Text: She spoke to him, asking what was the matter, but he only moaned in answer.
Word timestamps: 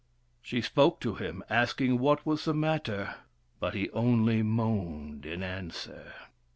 She 0.41 0.61
spoke 0.61 0.99
to 1.01 1.13
him, 1.13 1.43
asking 1.47 1.99
what 1.99 2.25
was 2.25 2.45
the 2.45 2.55
matter, 2.55 3.17
but 3.59 3.75
he 3.75 3.91
only 3.91 4.41
moaned 4.41 5.27
in 5.27 5.43
answer. 5.43 6.13